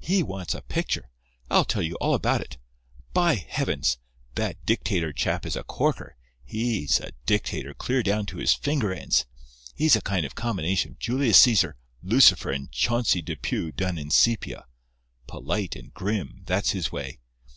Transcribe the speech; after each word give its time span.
He 0.00 0.20
wants 0.20 0.52
a 0.52 0.62
picture. 0.62 1.12
I'll 1.48 1.64
tell 1.64 1.80
you 1.80 1.94
all 2.00 2.14
about 2.14 2.40
it. 2.40 2.58
By 3.12 3.36
Heavens! 3.36 3.98
that 4.34 4.66
dictator 4.66 5.12
chap 5.12 5.46
is 5.46 5.54
a 5.54 5.62
corker! 5.62 6.16
He's 6.44 6.98
a 6.98 7.12
dictator 7.24 7.72
clear 7.72 8.02
down 8.02 8.26
to 8.26 8.38
his 8.38 8.52
finger 8.52 8.92
ends. 8.92 9.26
He's 9.76 9.94
a 9.94 10.00
kind 10.00 10.26
of 10.26 10.34
combination 10.34 10.94
of 10.94 10.98
Julius 10.98 11.40
Cæsar, 11.40 11.74
Lucifer 12.02 12.50
and 12.50 12.72
Chauncey 12.72 13.22
Depew 13.22 13.70
done 13.70 13.96
in 13.96 14.10
sepia. 14.10 14.66
Polite 15.28 15.76
and 15.76 15.94
grim—that's 15.94 16.72
his 16.72 16.90
way. 16.90 17.20